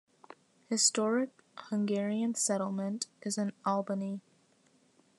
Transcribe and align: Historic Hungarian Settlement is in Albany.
Historic 0.67 1.29
Hungarian 1.69 2.33
Settlement 2.33 3.05
is 3.21 3.37
in 3.37 3.53
Albany. 3.67 4.19